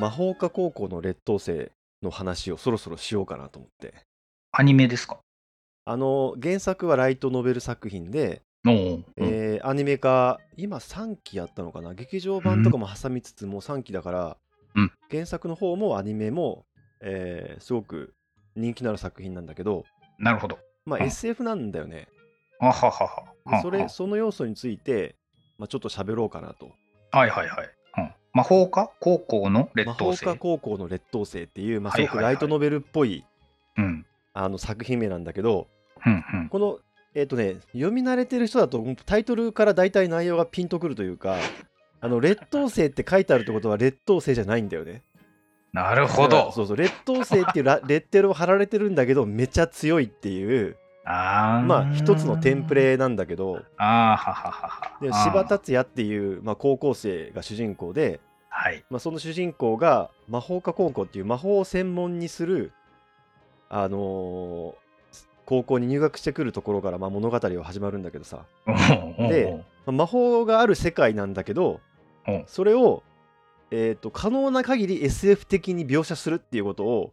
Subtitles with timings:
[0.00, 1.70] 魔法科高校の劣等生
[2.02, 3.94] の話をそろそろしようかなと思って。
[4.52, 5.20] アニメですか？
[5.84, 11.94] あの、原作はライトノベル作品で、おお、うんえーアニメ化、今3期やったのかな？
[11.94, 14.36] 劇場版とかも挟みつつもう3期だから、
[14.74, 16.64] うん原作の方もアニメも、
[17.00, 18.14] えーすごく
[18.56, 19.84] 人気のある作品なんだけど、
[20.18, 20.58] なるほど。
[20.86, 22.08] まあうん SF なんだよね。
[22.60, 23.24] あははは。
[23.50, 25.16] でそれ、はその要素について、
[25.58, 26.70] まあ、ちょっと喋ろうかなと。
[27.10, 27.70] はいはいはい。
[28.34, 28.90] うん、魔法科？
[29.00, 30.26] 高校の劣魔等生。
[30.26, 33.24] 法科高校の劣等生っていう、まあ、すごくライトノベルっぽい
[33.76, 34.06] うん。
[34.32, 35.66] あの作品名なんだけど、
[36.06, 36.48] うんうん。
[36.48, 36.78] この、
[37.14, 41.36] えっ、とね、読み慣れてる人だと、タイトルから大体内容がピンとくるというか、
[42.00, 45.02] あの劣等生って書いてあるってことは劣等生じゃないんだよね。
[45.72, 46.52] なるほど。
[46.52, 52.74] そうそう、劣等生っていうラレッテルを貼られてるんだけど、めちゃ強いっていう、あーまあ、一つのテンプ。
[52.74, 54.98] レなんだけど、あーはははは。
[55.00, 58.84] で柴達也っていう、まあ、高校生が主人公で、はい。
[58.90, 62.72] まあ、その主人公が魔法科高校っていう魔法を専門にする、
[63.68, 64.90] あのー
[65.50, 68.44] 高校に入学してくるところからまあ物語は始まるんだけどさ、
[69.18, 71.80] でまあ魔法がある世界なんだけど
[72.28, 73.02] うんそれを、
[73.72, 77.12] えー、と可能な限り SF 的に描写するっていうことを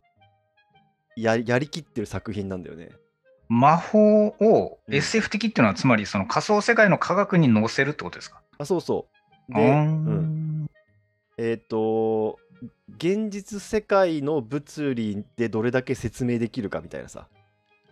[1.16, 2.92] ややりきってる作品なんだよね。
[3.50, 4.95] 魔法をうん。
[4.95, 8.42] SF 的っていうのは、つまりその仮想世界の科学に載せるってことですか？
[8.58, 9.08] あそうそ
[9.50, 9.54] う。
[9.54, 9.76] で、うー。
[9.76, 10.64] うん。
[10.64, 10.67] ん
[11.38, 12.39] えっ、と
[12.98, 17.28] 現実世界の物理でどれだけ説明できるかみたいなさ。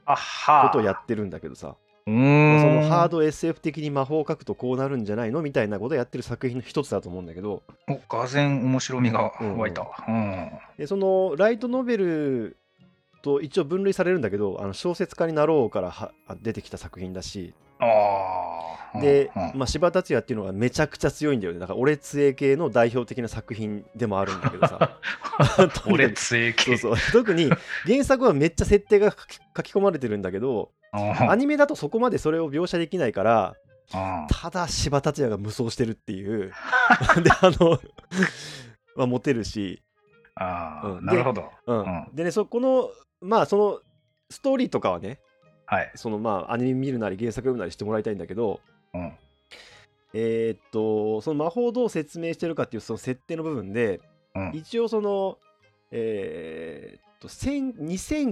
[0.07, 1.75] あはことをやってるんだけどさ。
[2.07, 2.61] うーん。
[2.61, 7.63] そのハード SF 的に魔法を書くとこうなるんじゃないのみたいなことをやってる作品の一つだと思うんだけど。
[7.87, 9.87] おがぜん面白みが湧いた。
[10.07, 10.51] うん。
[10.77, 12.57] でそのライトノベル
[13.25, 17.55] と一応分類されるんだけどあの小説家になろうからはあ出てきた作品だし。
[17.79, 17.85] あ
[18.93, 19.01] あ。
[19.01, 21.59] で、うんまあ、柴達也っていうのがめちゃくちゃ強いんだよね。
[21.59, 24.99] だから俺杖系の代表的な作品でもあるんだけどさ。
[25.89, 26.77] 俺杖系。
[26.77, 27.11] そうそう。
[27.11, 27.49] 特に
[27.85, 29.11] 原作はめっちゃ設定が
[29.57, 33.55] 書き込まれてるんだけどあアニメだとそこまでそれを描写できないから
[33.91, 36.53] あただ柴達也が無双してるっていう。
[37.23, 37.79] であの
[38.95, 39.81] まあモテるし、
[40.35, 40.97] あー。
[40.99, 41.05] うん。
[41.05, 41.51] なるほど。
[41.65, 41.79] うん。
[41.79, 42.07] うん。
[42.13, 42.89] でねそこの
[43.21, 43.79] まあその
[44.29, 45.19] ストーリーとかはね
[45.65, 45.91] はい。
[45.95, 48.59] そのまあアニメ見るなり原作読むなりしてもらいたいんだけど
[48.93, 49.13] うん。
[50.13, 53.99] えーっとその魔法をどう説明してるかっていうその設定の部分で
[54.35, 54.51] うん。
[54.53, 55.37] 一応その
[55.91, 57.77] えーっと1000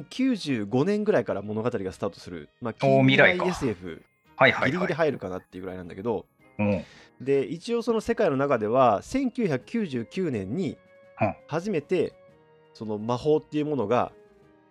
[0.10, 3.46] 2095年ぐらいから物語がスタートする、まあ、おー未来か。
[3.46, 4.04] SF
[4.36, 4.72] はいはいはい。
[4.72, 4.94] ギリギリ。
[4.94, 6.26] 入るかなっていうぐらいなんだけど、
[6.60, 6.84] うん。
[7.22, 10.78] で一応その世界の中では1999年に
[11.22, 11.36] うん。
[11.48, 12.14] 初めて
[12.74, 14.12] その魔法っていうものが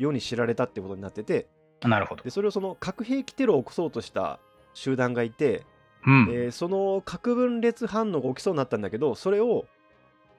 [0.03, 1.49] 世に知られたってことになってて
[1.83, 2.31] なるほどで。
[2.31, 4.39] それをその核兵器テロを起こそうとした
[4.75, 5.67] 集団がいて、
[6.07, 6.27] うん。
[6.27, 9.67] でその核分裂反応が起きそうになったんだけどそれを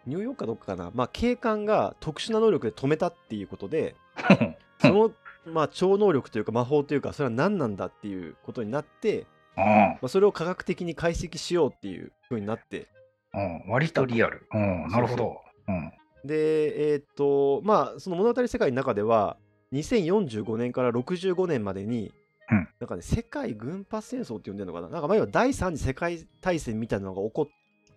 [0.06, 3.96] ニューヨークかどっかかな、まあ、警官が特殊な能力で止めたっていうことで
[4.80, 5.12] その、
[5.46, 9.26] まあ、超能力というか魔法というかそれは何なんだっていうことになって、
[9.58, 12.88] うんまあ、それを科学的に解析しようっていう風になって
[13.34, 14.46] うん割とリアル。
[14.54, 15.42] うんなるほど。
[15.68, 15.92] うん
[16.26, 19.36] でえーっとまあその物語世界の中では
[19.74, 22.14] 2045年から65年までに、
[22.52, 22.68] うん。
[22.80, 24.90] なんかね世界軍パ戦争って呼んでるのかな？
[24.90, 27.48] なんかまあ要は第三次世界大戦みたいなのが起こっ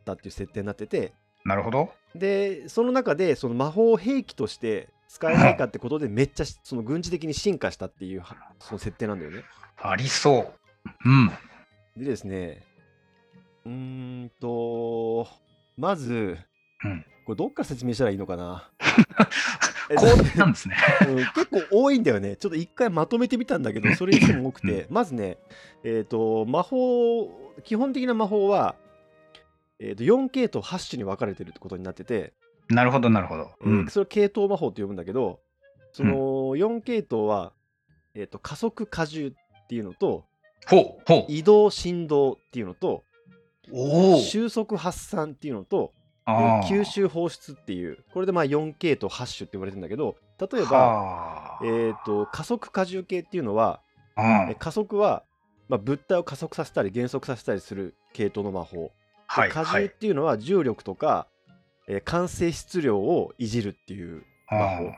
[0.04, 1.12] たっていう設定になってて。
[1.44, 1.91] なるほど。
[2.15, 9.44] でその中でその魔法を兵器として使えないかってことでめっちゃその軍事的に進化したっていうはその設定なんだよね。
[9.81, 10.53] ありそ
[10.84, 10.91] う。
[11.04, 11.31] うん。
[11.97, 12.62] でですね
[13.65, 13.72] うー
[14.25, 15.28] んと
[15.76, 16.38] まず、
[16.84, 17.04] うん。
[17.26, 18.70] これどっから説明したらいいのかな？
[18.81, 18.84] え
[19.94, 20.76] こうなんですね。
[21.08, 22.36] うん結構多いんだよね。
[22.36, 25.38] ちょっと一回まとめてみたんだけど、それにしても多くて、まずね、
[25.84, 27.28] えっ、と、魔法、
[27.64, 28.74] 基本的な魔法は、
[29.78, 32.32] えー、と 4K と8種に分かれてるってことになってて、
[32.69, 33.50] なるほどなるほど。
[33.62, 35.41] えーそれを系統魔法って呼ぶんだけど、
[35.92, 36.14] その
[36.56, 37.53] 4系統は、
[38.14, 39.32] えー、と加速荷重っ
[39.68, 40.24] ていうのと、
[40.66, 41.32] ほうほう。
[41.32, 43.04] 移動振動っていうのと、
[43.72, 45.92] お収束発散っていうのと、
[46.26, 53.80] 吸収放出っていう、これでまあ 4K と8種って言われてるんだけど、例えば、はえー、と加速荷重系っていうのは、
[54.16, 54.22] あ。
[54.22, 55.22] うんえ加速は、
[55.68, 58.77] まあ、物体を加速させたり減速させたりする系統の魔法。
[58.77, 58.92] で
[59.27, 59.91] はい荷重っはい。
[59.91, 61.27] ていうのは重力とか、
[61.89, 64.95] えー完成質量をいじるっていう魔法うん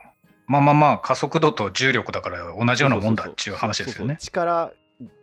[0.47, 4.17] まあまあまあ加速度と重力だから同じようなもんだっていう話ですよね。
[4.19, 4.71] 力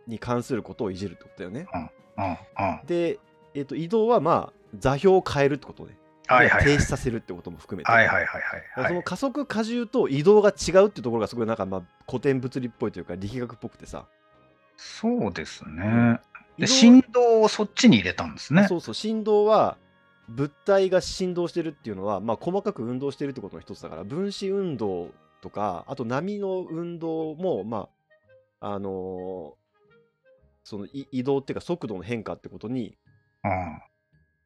[0.07, 1.67] に関することをいじるってことだよね。
[1.73, 1.89] うん
[2.23, 3.19] うんで、
[3.53, 5.97] えー、と移動はまあ座標を変えるってことね。
[6.27, 7.91] 停止させるってことも含めて。
[7.91, 8.87] はいはいはい。
[8.87, 14.05] その加速荷重と移動が違うってところがすごいなんかまあ古典物理っぽいというか力学っぽくてさ。
[14.75, 16.19] そうですね。
[16.57, 18.67] で振動をそっちに入れたんですね。
[18.67, 19.77] そうそう振動は
[20.27, 27.87] 物体が振動してるっていうのは、まあ、細かく運動してるってことの一つだから分子運動とかあと波の運動もま
[28.59, 29.67] ああのー
[30.63, 32.97] そのい移動っていうか速度の変化ってことに
[33.45, 33.81] うん。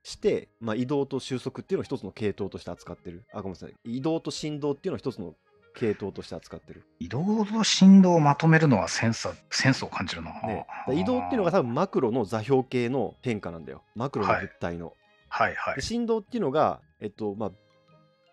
[0.03, 3.23] して、まあ、移動と収束っていうのを一つの系統として扱ってる。
[3.33, 3.73] あごめんなさい。
[3.83, 5.35] 移動と振動っていうのを一つの
[5.73, 10.31] 系統として扱ってる、移動と振動をまとめるのはセンサセンスを感じるな。
[10.41, 13.83] ね、移動っていうのが多分マクロの座標系の変化なんだよ。
[13.95, 14.93] マクロの物体の、
[15.29, 15.55] はい。
[15.55, 15.75] はい。
[15.75, 15.81] で。
[15.81, 17.51] 振動っていうのが、えっとまあ、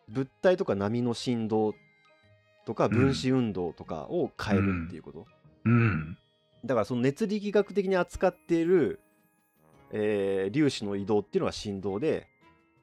[0.08, 1.74] 物体とか波の振動
[2.66, 5.26] とか分子運動とかを変えるっていうこと、
[5.64, 6.18] うん。
[6.64, 9.00] だからその熱力学的に扱っている、
[9.92, 12.26] えー粒子の移動っていうのが振動で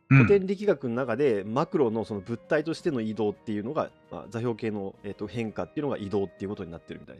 [0.09, 7.17] うん古典力学の中でマクロのその物体としての移動っていうのが、まあ、座標系の、えー、と変化っていうのが移動っていうことになってるみたい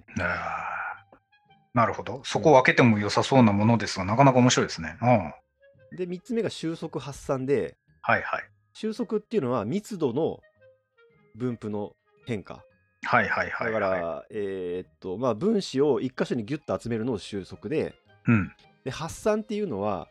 [1.74, 2.22] なるほど。
[2.24, 4.98] そこを分けても良さそうなものですが、なかなか面白いですね。
[5.02, 5.08] うん。
[5.08, 5.36] はい
[5.96, 8.24] で3つ目が収束発散ではい。
[8.74, 10.40] 収束っていうのは密度の
[11.36, 11.94] 分布の
[12.26, 12.64] 変化
[13.04, 13.72] はいはいはい。
[13.72, 17.94] だから、えーっとまあ分子を一箇所にギュッと集めるのを収束で
[18.28, 18.52] うん。
[18.86, 20.08] で発散っていうのは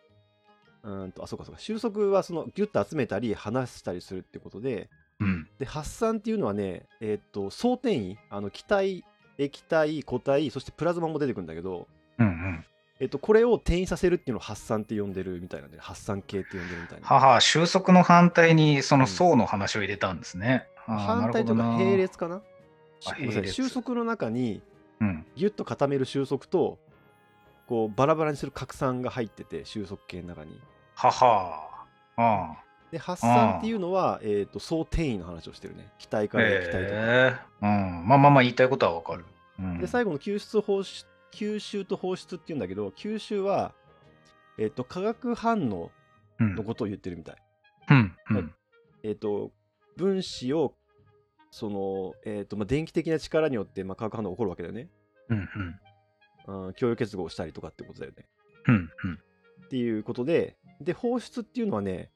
[0.82, 4.90] うーんとあそうかそうか収束はそのギュッと集めたり離したりするってことで
[5.20, 5.48] うん。
[5.58, 9.04] で発散っていうのはねえーっと相転移あの気体
[9.38, 11.88] 液体固体そしてプラズマも出てくるんだけど
[12.18, 12.64] うんうん。
[13.00, 20.68] えっと、これを転移させるっていうのを発散って呼んでるみたいなんで発散系って呼んでるみたいなはは、収束の反対にその層の話を入れたんですね。
[20.86, 22.40] あー反対というか並列かな
[23.44, 24.62] 収束の中に
[25.00, 25.26] うん。
[25.34, 26.78] ギュッと固める収束と
[27.66, 30.60] こうバラバラにする拡散が入ってて収束系の中に
[30.94, 31.70] はは。
[32.16, 32.56] あ
[32.92, 36.28] で発散っていうのは、えー、と総転移の話をしてるね気体あ。
[36.28, 38.06] から液体とか、ええうん。
[38.06, 39.24] まあまあまあ言いたいことはわかる。
[39.58, 43.72] うん、で最後の吸収放出吸収と放出っていうんだけど吸収は、
[44.58, 45.90] えー、と化学反応
[46.38, 47.36] うんのことを言ってるみたい、
[47.90, 48.16] うん。
[48.30, 48.54] うん。
[49.02, 49.50] えー、と
[49.96, 50.74] 分子を
[51.50, 54.88] その、えーとまあ、電気的な力によって、まあ、化学反応が起こるわけだよね、
[55.28, 55.48] うん。
[56.46, 56.66] うん。
[56.66, 58.24] うん、共有結合したりとかってことだよね
[58.68, 58.90] うん。
[59.04, 59.18] うん。
[59.66, 62.10] っていうことでで放出っていうのはね、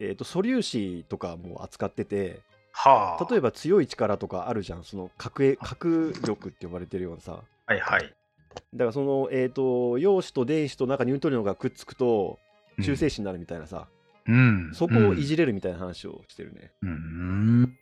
[0.00, 2.40] えー、と素粒子とかも扱ってて
[2.72, 3.26] はあ。
[3.30, 8.14] 例えば強い力とかあるじゃんその核え核力って呼ばれてるようなさはいはい。
[8.74, 12.38] だからその、えー、と陽子と電子となんかニュートリノがくっつくと
[12.82, 13.88] 中性子になるみたいなさ、
[14.26, 14.70] うん。
[14.74, 17.62] そこをいじれるみたいな話をしてるね、うん。
[17.64, 17.72] だら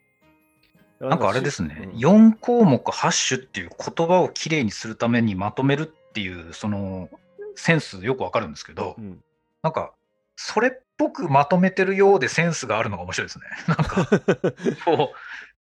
[0.99, 1.99] なんかあれですね、うん。
[1.99, 7.09] 4項目8種っていう言葉をきれいにするためにまとめるっていう、その
[7.55, 9.21] センスよくわかるんですけど、うん。
[9.61, 9.93] なんか、
[10.35, 13.45] それっぽくまとめてるようでセンスがあるのが面白いですね。
[13.67, 14.05] なんか、
[14.85, 15.17] こう、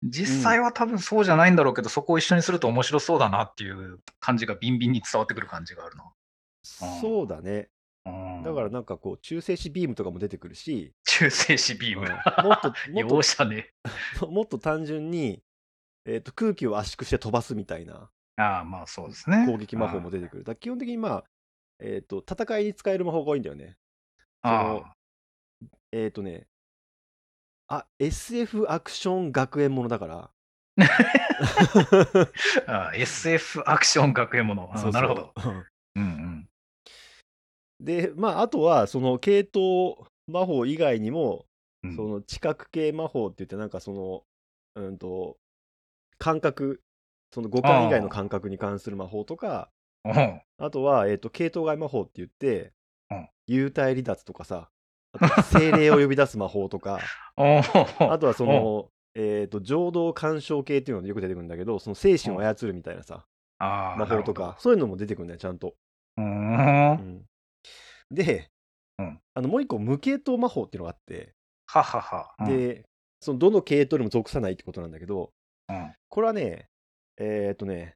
[0.03, 6.11] 実際は多分そうじゃないんだろうけど、そこを一緒にすると面白そうだなっていう感じがビンビンに伝わってくる感じがあるな。
[6.63, 7.51] そうだね。
[7.51, 7.67] うん
[8.05, 12.05] だからなんかこう中性子ビームとかも出てくるし、中性子ビーム。
[12.05, 13.73] うんもっと もっと容赦ね。
[14.29, 15.41] もっと単純に、
[16.05, 19.45] えー、と空気を圧縮して飛ばすみたいなああ、まあそうですね。
[19.45, 20.43] 攻撃魔法も出てくる。
[20.43, 21.23] だ基本的にまあ、
[21.79, 23.77] えっ、と、戦いに使える魔法が多いんだよね。
[24.43, 24.85] そあの
[25.91, 26.47] えっ、とね、
[27.67, 30.29] あ、SF アクション学園ものだから。
[32.67, 34.73] ああ SF アクション学園もの。
[34.91, 35.33] なるほど。。
[35.35, 35.63] うん
[35.95, 36.32] うんうん。
[37.79, 41.45] で、まあ、あとは、その系統魔法以外にも、
[41.83, 41.95] うん。
[41.95, 44.23] その知覚系魔法って言って、なんかその、
[44.75, 45.37] うんと、
[46.17, 46.81] 感覚、
[47.33, 49.69] その五感以外の感覚に関する魔法とか、
[50.05, 52.73] おうあとは、えっ、と、系統外魔法って言って、
[53.11, 53.29] うん。
[53.49, 54.69] 幽体離脱とかさ、
[55.19, 56.99] あと精霊を呼び出す魔法とか、
[57.35, 63.25] あとはその、えっ、と、浄土干渉系っていうのがよく出てくるんだけど、その精神を操るみたいなさ、
[63.59, 64.55] ああ魔法とか、。
[64.59, 65.75] そういうのも出てくるんだよ、ちゃんと。
[66.17, 67.25] うん
[68.11, 68.49] で、
[68.99, 71.33] うんあのもう一個、無系統魔法っていうのがあって、
[71.65, 72.35] ははは。
[72.39, 72.85] うん、で、
[73.19, 75.31] そのどの系統にも属さないってことなんだけど、
[75.69, 76.67] うんこれはね、
[77.17, 77.95] えっ、とね、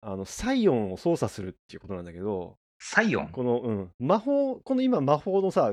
[0.00, 3.28] あの、サイオンを操作するっていうことなんだけど、サイオン？
[3.28, 5.70] この、うん、魔法、この今魔法のさ、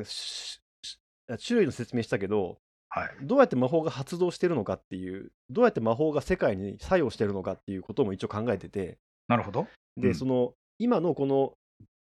[1.27, 2.57] 種類の説明したけど、
[2.89, 3.09] はい。
[3.21, 9.67] どうやって魔法が発動してるのかっていう、どうやって魔法が世界に作用してるのかっていうことも一応考えてて、なるほど。
[9.95, 11.53] で、うんその、今のこの、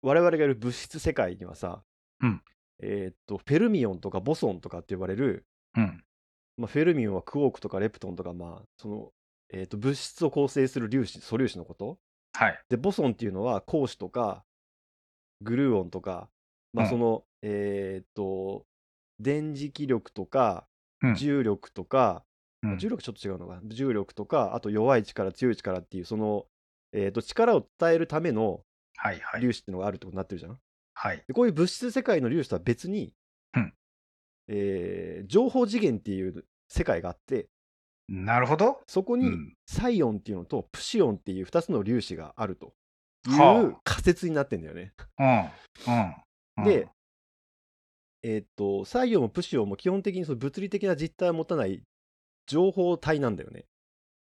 [0.02, 1.82] 我々がいる物質世界にはさ、
[2.22, 2.42] うん
[2.82, 5.44] えーっと、フェルミオンとかボソンとかって呼ばれる、
[5.76, 6.02] うん。
[6.56, 9.12] まあ、フェルミオンはクォークとかレプトンとか、まあ、その、
[9.52, 11.98] えーっと、物質を構成する粒子、素粒子のこと。
[12.32, 12.58] はい。
[12.68, 14.44] で、ボソンっていうのは光子とか、
[15.42, 16.28] グルーオンとか、
[16.72, 18.64] まあ、うんその、えーっと、
[19.18, 20.66] 電磁気力とか、
[21.02, 22.24] うん重力とか、
[22.62, 26.44] うん重力ちょっと違うのか重力とかあと弱い力強い力っていうその、
[26.92, 28.60] えー、と力を伝えるための
[29.02, 29.40] はいはい。
[29.40, 30.58] 粒子っていうのがあるってことになってるじゃん、
[30.94, 31.24] はい。
[31.26, 33.14] でこういう物質世界の粒子とは別に、
[33.56, 33.74] うん
[34.48, 37.48] えー情報次元っていう世界があって、
[38.08, 38.80] なるほど。
[38.86, 42.74] そこにうんサイオンっていうのとプシオンっていう2つの粒子があると
[43.26, 44.92] いはう仮説になってんだよね。
[45.18, 45.26] うん。
[45.28, 45.44] うん。
[46.58, 46.88] うんで、、
[48.22, 51.82] えーっと、サイオンもプシオンも基本的にその物理的な実体を持たない
[52.46, 53.64] 情報体なんだよね。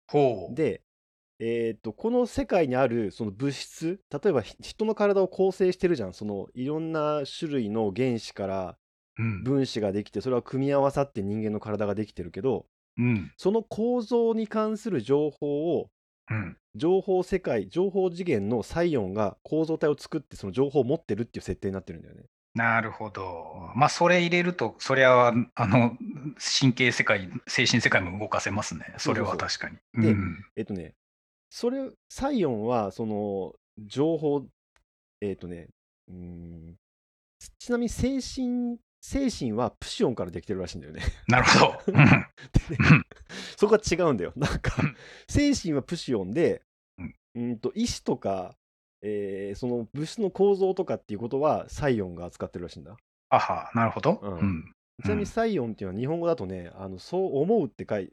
[0.07, 0.55] ほう。
[0.55, 0.83] で、
[1.39, 6.15] えーっと、この世界にあるその物質、例えばひ人の体を構成してるじゃん。
[6.15, 8.77] そのいろんな種類の原子から
[9.19, 9.45] うん。
[9.45, 12.67] 分子ができて、それは組み合わさって人間の体ができてるけど、
[12.99, 13.33] うん。
[13.37, 15.91] その構造に関する情報を
[16.31, 16.57] うん。
[16.75, 22.23] 情報世界、情報次元のサイオンが構造体を作ってその情報を持ってるっていう設定になってるんだよね。
[22.55, 23.71] なるほど。
[23.75, 25.97] まあ、それ入れると、そりゃ、あの、
[26.61, 28.95] 神経世界、精神世界も動かせますね。
[28.99, 29.77] それは確かに。
[30.03, 30.45] でうん。
[30.57, 30.95] えっとね、
[31.55, 34.47] それ、サイオンは、その、情報、
[35.21, 35.69] えっとね、
[36.09, 36.77] うーん、
[37.59, 41.03] ちなみに精神、精神はプシオンからできてるらしいんだよね。
[41.29, 41.93] なるほど。
[41.93, 42.27] ね
[43.59, 44.33] そこは違うんだよ。
[44.35, 44.97] なんかうん、
[45.29, 46.63] 精神はプシオンで
[46.97, 48.57] うん、うんと、意志とか、
[49.03, 52.97] えーその物質の構造とかっていうことはサイオンが扱ってるらしいんだ。
[53.29, 54.19] あは、なるほど。
[54.23, 54.75] うんうん。
[55.05, 58.11] ちなみにサイオンっていうのは日本語だとね、あのそう思うって書い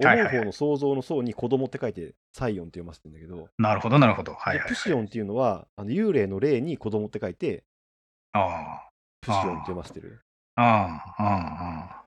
[0.00, 4.32] 思う方の想像の層に子供って書いてサイオンって読ませてんだけど、なるほど、なるほど。
[4.32, 4.68] はいはい、はい。
[4.68, 7.64] でプシオンっていうのはあの幽霊の霊に子供って書いて
[8.32, 8.88] あ
[9.20, 10.20] プシオンって読ませてる。
[10.56, 12.04] あ、ああ、ああ。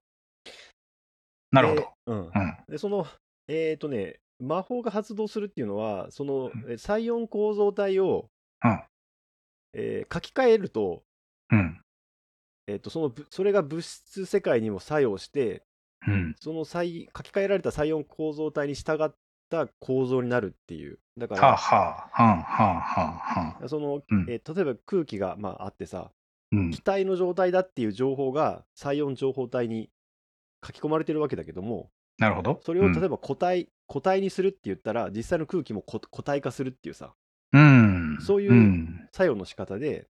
[1.51, 1.81] なるほど。
[1.81, 1.87] で。
[2.07, 2.31] うんうん。
[2.67, 3.05] で、その、
[3.47, 8.29] えっ、とね、魔法が発動するっていうのは、そのサイオン構造体を、
[8.63, 8.81] うん
[9.73, 11.03] えー書き換えると、
[11.51, 11.79] うん。
[12.67, 15.63] えー、とそのぶそれが物質世界にも作用して、
[16.07, 16.35] うん。
[16.39, 19.13] その再書き換えられたサイオン構造体に従っ
[19.49, 20.99] た構造になるっていう。
[21.17, 23.67] だかはあ、ら、はあ、はあ、はあ、はあ。
[23.69, 26.11] その、うんえー例えば空気が、まあ、あってさ、
[26.51, 26.81] うん気。
[26.81, 29.89] 体の状態だっていう情報がサイオン情報体に
[30.65, 32.59] 書き込まれてるわけだけども、なるほど。
[32.63, 37.13] それを例えば、ば固体、固体にするって言ったら、実際の空気も固固体化するっていうさ、
[37.53, 38.17] うん。
[38.21, 39.09] そういううん。
[39.11, 40.07] 作用の仕方で、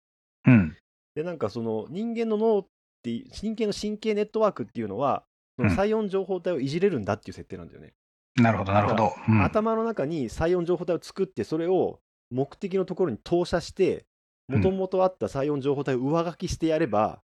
[0.45, 0.75] うん。
[1.15, 2.67] で、なんかその人間の脳っ
[3.03, 5.23] て人間の神経ネットワークっていうのは、
[5.57, 7.93] そのうんサイオン情報体をいじれるんだっていう設定なんだよね。
[8.35, 9.11] なるほど、なるほど。
[9.27, 14.05] うん頭の中にサイオン情報体を作って、それを目的のところに投射して、
[14.47, 17.21] もともとあったサイオン情報体を上書きしてやれば、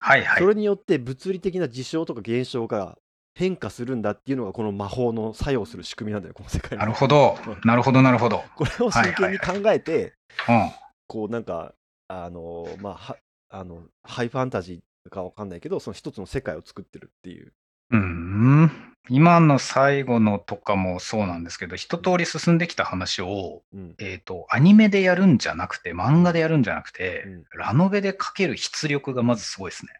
[0.00, 0.46] はいはいそ。
[0.46, 2.98] れによって物理的な事象とか現象が
[3.34, 7.36] 変化するんだっていうのが、この魔法の作用する仕組みなんだよ、この世界のなるほど。
[7.64, 8.42] なるほど、なるほど。
[8.56, 10.14] これを真剣に考えて、
[10.48, 10.70] うん。
[11.06, 11.74] こうなんか、
[12.08, 13.16] あのまあ、は
[13.50, 17.52] あのハイファンタジーかわかんないけど、その一つの世界を作ってるっていう。
[17.90, 18.70] うん。
[19.10, 29.92] 今の最後のとかもそうなんですけど、一通り進んできた話を、うんえっ、と、アニメでやるんじゃなくて、漫画でやるんじゃなくて、うんラノベで書ける出力がまずすごいですね。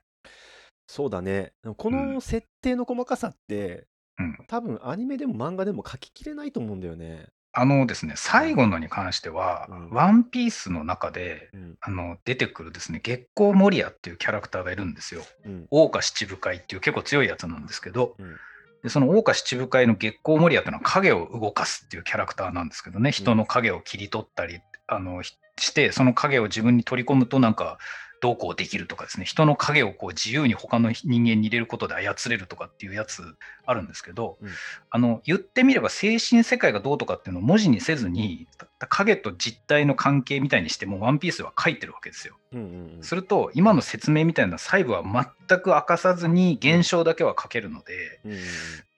[0.86, 1.52] そうだね。
[1.76, 3.86] こうんの設定の細かさって、
[4.18, 7.28] うん多分アニメでも漫画でも書ききれないと思うんだよね。
[7.52, 11.74] あのですね、最後のに関しては、うんワンピースの中で、うん。
[11.80, 15.22] あの出てくるですね、月光モリアっていうキャラクターがいるんですよ。
[15.44, 15.66] うん。
[15.70, 18.36] 大岡七部会っていう結構強いやつなんですけど、うん
[18.82, 27.78] でその大岡七部会の月光モリアっていうのは影を動かすっていうキャラクターなんですけどね、人の影を切り取ったり、あのひして、その影を自分に取り込むとなんか、
[28.20, 33.22] どうこうできるとかですね、人の影をこう自由に他の人間に入れることで操れるとかっていうやつ
[33.64, 34.48] あるんですけど、うん。
[34.90, 38.46] あの言ってみれば精神世界がどうとかっていうのを文字にせずに、
[38.88, 42.36] 影と実体の関係みたいにしても、ワンピースは書いてるわけですよ。
[42.52, 43.02] うんうんうん。
[43.02, 45.02] すると、今の説明みたいな細部は
[45.48, 48.44] 全く明かさずに現象だけは書けるので、うんうんうん。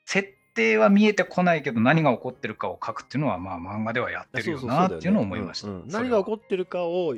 [0.05, 5.69] 設定は見えてこないけど何が起こってるかを書くっていうのはまあ漫画ではやってるよなっていうのを思いました。
[5.87, 7.15] 何が起こってるかを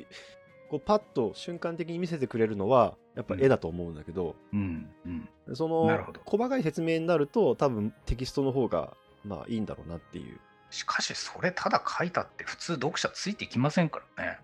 [0.73, 5.29] こうパッと瞬間的に見せてくれるのはやっぱ絵だと思うんだけど、うんうん。
[5.55, 5.87] その
[6.25, 10.41] 細かい説明になると多分テキストの方がまあいいんだろうなっていう。
[10.71, 14.39] しかしそれただ書いたって普通読者ついてきませんからね。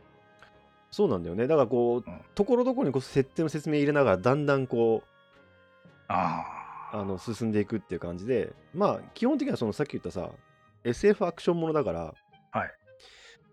[0.91, 1.47] そうなんだよね。
[1.47, 2.21] だからこう、うん。
[2.35, 5.03] ところどころにこう設定の説明入れながらだんだんこ
[6.09, 6.45] あ
[6.93, 10.29] うあの進んでいくっていう感じでまあ基本的にはそのさっき言ったさ
[10.85, 12.15] SF アクションものだから
[12.51, 12.78] はい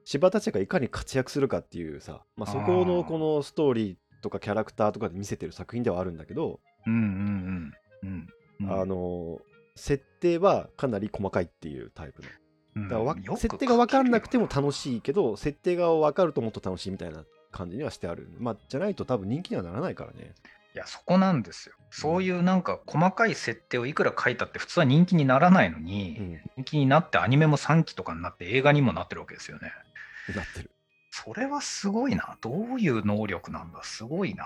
[0.06, 6.90] 柴田ちがいかに活躍するかっていうさ、まあ、そこのこのストーリーとかキャラクターとかで見せてる作品ではあるんだけど、あ。
[6.90, 8.28] うんうんうんうん
[8.62, 8.82] うん。
[8.82, 9.40] あの
[9.76, 12.30] 設定はかなり細かいっていうタイプの
[12.76, 20.34] うんだから設定が分かんなくても楽しいけど設定が分かるともっと楽しいみたいな感じにはしてあるまあじゃないと多分人気にはならないからね
[20.76, 21.76] いやそこなんですよ。
[21.90, 29.72] そういうなんか細かい設定をいくら書いたって普通は人気にならないのに、うん人気になってアニメも3期とかになって映画にもなってるわけですよね。
[30.34, 30.72] なってる
[31.12, 32.38] それはすごいな。
[32.42, 33.84] どういう能力なんだ？
[33.84, 34.46] すごいな。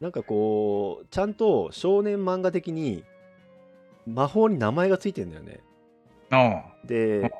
[0.00, 3.04] なんかこうちゃんと少年漫画的に
[4.06, 5.60] 魔法に名前がついてんだよね
[6.30, 7.30] あで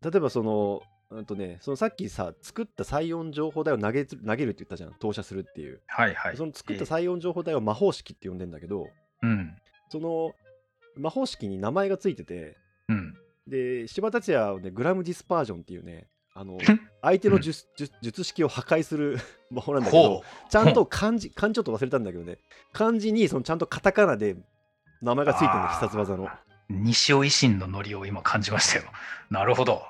[0.00, 6.36] 例えばそのうんとね、そのさっきさ作った最音情報台を投げ投げるって言ったじゃん投射するっていう、はいはい。
[6.38, 8.88] その作った最音情報台を魔法式って呼んでんだけど
[9.22, 9.54] うん。
[9.90, 10.32] その
[10.96, 12.56] 魔法式に名前がついてて
[12.88, 13.14] うん。
[13.46, 16.58] で柴達也をねグラムディスパージョンっていうねあの
[17.02, 19.18] 相手の術,、術術式を破壊する
[19.50, 22.38] 魔法なんだけどほちゃんと漢字漢字ちょっと忘れたんだけどね
[22.72, 24.36] 漢字にそのちゃんとカタカナで
[25.02, 26.28] 名前がついてるんだあー必殺技の。
[26.70, 28.84] 西尾維新のノリを今感じましたよ。
[29.30, 29.82] なるほど。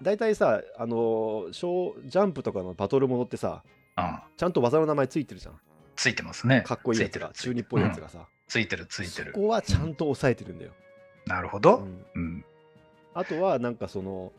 [0.00, 3.62] 大体さあの小ジャンプとかのバトルものってさ
[3.98, 4.04] うん。
[4.04, 4.18] うん。
[4.36, 5.60] ちゃんと技の名前ついてるじゃん
[5.96, 6.62] ついてますね。
[6.62, 9.40] かっこいいやつが中二っぽいやつがさ、ついてるついてるそ。
[9.40, 10.72] こはちゃんと抑えてるんだよ、
[11.26, 11.80] うなるほど。
[11.80, 12.44] んうん。
[13.12, 14.32] あとはなんかその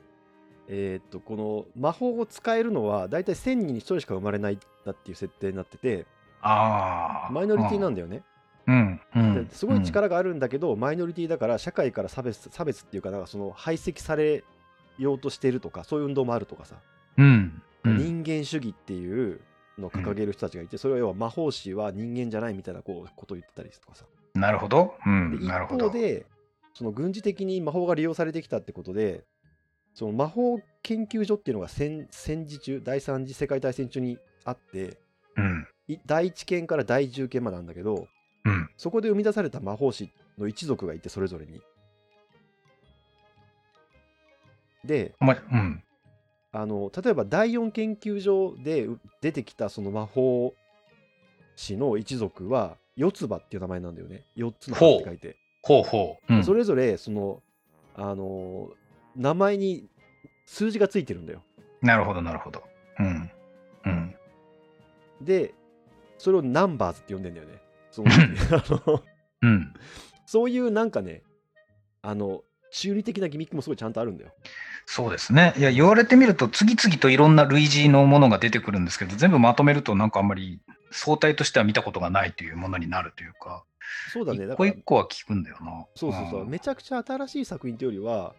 [0.73, 6.05] えーっとこの魔法を使えるのは大体1000人に1人しか生まれないんだっていう設定になってて
[6.41, 7.31] ああ。
[7.31, 8.23] マイノリティなんだよね、
[8.67, 9.01] うん。
[9.15, 9.47] うん。
[9.47, 14.43] ですごい力があるんだけど、マイノリティだから社会から差別差別っていうかなんかその排斥され
[14.97, 16.75] ようとしてるとかそういう運動もあるとかさ、
[17.17, 17.61] うん。
[17.83, 17.97] うん。
[17.97, 19.41] 人間主義っていう
[19.77, 24.95] のを掲げる人たちがいて、それは要は魔法師は人間じゃないみたいなこうことを言ってたりとかさなるほど。
[25.05, 25.39] うでん。
[25.41, 25.89] 一なるほど。
[25.89, 26.25] 方で
[26.73, 29.25] その軍事的に魔法が利用されてきたってことで
[29.93, 34.98] その魔法研究所っていうのが戦戦時中第三次世界大戦中にあって
[35.38, 35.67] うん。
[35.88, 38.07] い第一剣から第十剣までなんだけど
[38.45, 38.69] うん。
[38.77, 41.62] そこで生み出された魔法師の一族がいてそれぞれに。
[44.86, 45.83] でうん。
[46.53, 50.53] あの例えば第四研究所でう出てきたその魔法
[51.55, 55.38] 師の一族は四つ葉っていう名前なんだよね4つの葉って書いて。
[55.63, 56.33] ほうほう。
[56.33, 56.43] うん。
[56.43, 57.41] それぞれその
[57.95, 58.69] あの
[59.15, 59.86] 名前に
[60.46, 61.44] 数字がついてるんだよ。
[61.82, 62.63] なるほど、なるほど。
[63.00, 63.32] うん。
[63.86, 64.15] うん。
[65.22, 65.53] で
[66.18, 67.62] それをナンバーズって呼んでんだよね。
[67.91, 69.03] その あの
[69.41, 69.74] うん。
[70.25, 71.24] そういうなんかね
[72.01, 74.32] あの中二的なギミックもすごいちゃんとあるんだよ。
[74.86, 75.54] そうですね。
[75.58, 80.60] いや、言われてみると、次々といろんな類似のものが出てくるんですけど、全部まとめると、なんかあんまり
[80.91, 83.63] 相対としては見たことがないというものになるというか、
[84.12, 84.45] そうだね。
[84.45, 85.86] 一個一個は聞くんだよな。
[85.95, 88.34] そうそうそう、んめちゃくちゃ新しい作品というよりは、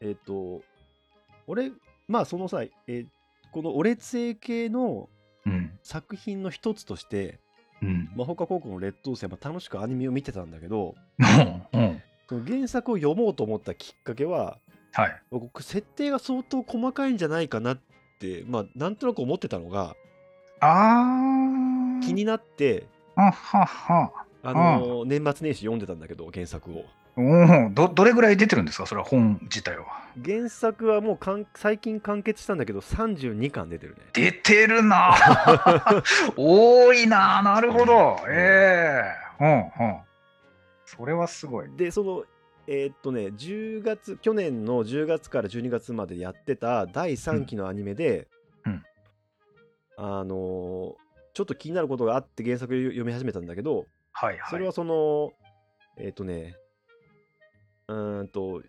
[0.00, 0.62] えっ、と、
[1.46, 1.72] 俺、
[2.08, 3.06] まあそのさ、えー
[3.52, 5.08] このオレツエ系の
[5.46, 5.70] うん。
[5.82, 7.38] 作品の一つとして、
[7.80, 8.10] うん。
[8.16, 10.94] 魔法科高校の劣等生、まあ、楽しくアニメを見てたんだけど、
[11.72, 11.80] うん。
[11.80, 12.02] うん。
[12.28, 14.58] その原作を読もうと思ったきっかけは、
[14.92, 15.22] はい。
[15.30, 17.80] 僕、設定が相当細かいんじゃないかなっ
[18.18, 19.94] て、まあ、なんとなく思ってたのが、
[20.60, 22.00] あー。
[22.00, 24.12] 気になって、あはは。
[24.42, 26.84] あのー年末年始読んでたんだけど、原作を。
[27.18, 28.86] おお、ど、どれぐらい出てるんですか？
[28.86, 29.86] それは本自体は。
[30.24, 34.02] 原作はもうかん最近完結したんだけど、32巻出てるね。
[34.12, 35.14] 出てるな
[36.36, 38.18] 多いななるほど。
[38.28, 39.02] え
[39.40, 39.96] えうんうん。
[40.84, 41.68] それはすごい。
[41.76, 42.24] でその
[42.66, 48.28] えーっとね10月去年の10月から12月までやってた第3期のアニメで、
[48.64, 48.82] うん
[49.96, 50.94] あのー
[51.34, 54.50] ちょっと気になることがあって原作を読み始めたんだけどはいはい。
[54.50, 55.32] それはその
[55.98, 56.56] えーっとね
[57.88, 58.62] うーんと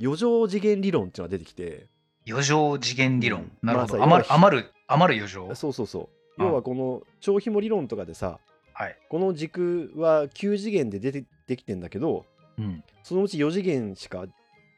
[0.00, 1.88] 余剰次元理論っていうのが出てきて
[2.28, 3.42] 余剰次元理論。
[3.42, 4.06] うんなるほど。
[4.06, 5.54] まあさ余る、余る、余る余剰。
[5.54, 8.38] そうそうそううん要はこの超ひも理論とかでさ
[8.72, 8.98] はい。
[9.08, 12.24] この軸は9次元で出てできてんだけど
[12.58, 12.82] うん。
[13.02, 14.24] そのうち4次元しか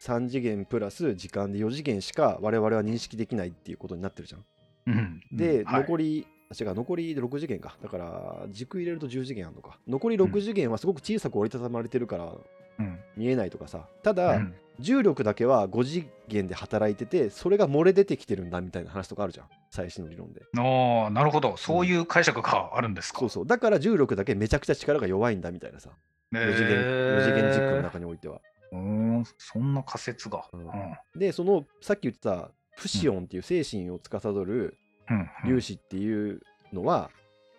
[0.02, 4.44] 3次元プラス時間で4次元しか我々は認識できないっていうことになってるじゃん。
[4.86, 5.20] うん。
[5.32, 12.32] で、はい残りあ違う残り6次元かだから軸入れると10次元あるのか残り6次元はすごく小さく折りたたまれてるから
[12.78, 12.98] うん。
[13.16, 13.88] 見えないとかさ。
[14.02, 14.54] ただ、うん。
[14.78, 19.46] 重力だけは5次元で働いててそれが漏れ出てきてるんだみたいな話とかあるじゃん。
[19.70, 20.42] 最新の理論で。
[20.56, 21.56] ああ、なるほど。
[21.56, 23.20] そういう解釈があるんですか。
[23.20, 23.46] そうそう。
[23.46, 25.90] だから重力だけめちゃくちゃ力が弱いんだみたいなさ。
[26.32, 28.40] 4次元4次元軸の中においては。
[28.72, 30.44] うーん、そんな仮説が。
[30.52, 30.64] ううん。
[30.66, 30.70] ん。
[31.16, 34.76] でそのさっき言ってたプシオンっていう精神を司る
[35.08, 35.30] うん。
[35.46, 36.40] 粒子っていう
[36.72, 37.10] のは、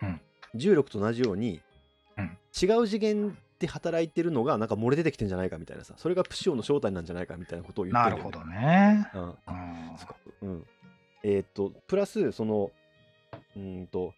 [0.02, 0.20] うん。
[0.54, 1.60] 重力と同じように、
[2.16, 2.38] うん。
[2.62, 9.08] 違う次元で働いてるのがなんか漏れ出てきてんじゃないかみたいなさそれがプシオンの正体なんじゃないかみたいなことを言ってるなるほどね。
[9.12, 9.28] ど、うん。
[10.42, 10.66] うんうん、
[11.24, 12.70] えーっとプラスその
[13.56, 14.14] うーんと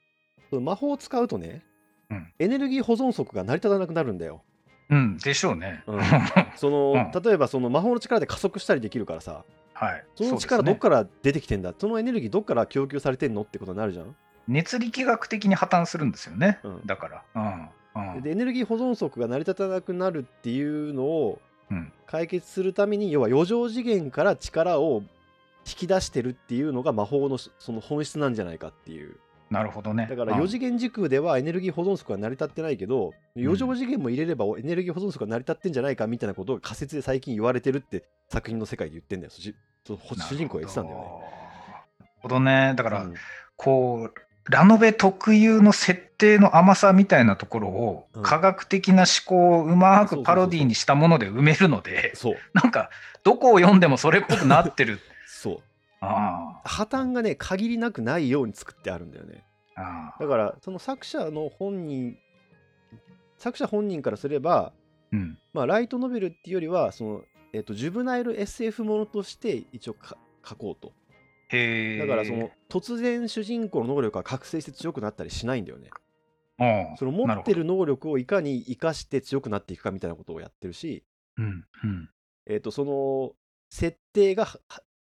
[0.50, 1.64] その魔法を使うとね、
[2.10, 2.32] うん。
[2.38, 4.42] エネルギー保存則が成り立たなくなるんだよ。
[4.90, 5.84] うん、でしょうね。
[5.86, 6.00] うん。
[6.56, 7.22] その、うん。
[7.22, 10.04] 例えばその魔法の力で加速したりできるからさはい。
[10.16, 14.16] その力どっから出てきてんだそのエネルギーどっから供給されてんのってことになるじゃん。
[14.48, 16.58] 熱力学的に破綻するんですよね。
[16.64, 16.86] うん。
[16.86, 17.70] だから。
[17.94, 18.14] うん。
[18.14, 18.22] うん。
[18.22, 25.02] でエネルギー保存則が成り立たなくなるっていうのをうん解決するために要は余剰次元から力を
[25.64, 29.16] 引き出してるっていうのが魔法のその本質なんじゃないかっていう
[29.50, 30.06] なるほどね。
[30.08, 39.32] だから4次元時空ではエネルギー保存則は成り立ってないけど、4乗次元も入れればエネルギー保存則が成り立ってんじゃないかみたいなことが仮説で最近言われてるって作品の世界で言ってんだよ。
[39.32, 39.52] 主
[39.84, 41.04] 主人公が言ってたんだよね。
[41.98, 42.74] なるほどね。
[42.76, 43.14] だから、うん
[43.56, 44.14] こう、
[44.50, 52.90] ラノベ特有の設定の甘さみたいなところを、うん科学的な思考をうまくパロディにしたもので埋めるので、そう、 なんか、
[53.22, 54.98] どこを読んでもそれっぽくなってる。
[55.26, 55.58] そう。
[56.00, 59.44] あ破綻がね、限りなくないように作ってあるんだよね。
[59.76, 62.18] ああだから、その作者の本人、
[63.38, 64.72] 作者本人からすれば、
[65.12, 65.38] うん。
[65.52, 70.92] まあ、ライトノベルっていうよりは、その、えっと、ジュブナイル SF ものとして一応か書こうと。
[71.50, 75.90] だから、その、突然主人公の能力が覚醒して強くなったりしないんだよね。
[76.58, 81.04] うん、その持ってる能力をいかに生かして強くなっていくかみたいなことをやってるし、
[81.38, 82.10] うん、うん。
[82.46, 83.32] えっと、その、
[83.70, 84.60] 設定が、は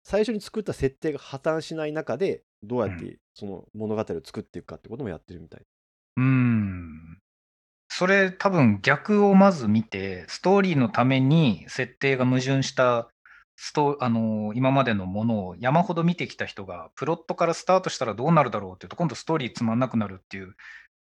[0.04, 5.62] 最初に作った設定が破綻しない中で、どうやってその物語を作っていくかってこともやってるみたい。
[6.16, 7.18] うん。
[7.88, 13.08] それ多分逆をまず見て、ストーリーのために設定が矛盾した
[13.64, 20.56] ストあの今までのものを山ほど見てきた人が、プロットからスタートしたらどうなるだろうっていうと、今度ストーリーつまんなくなるっていう、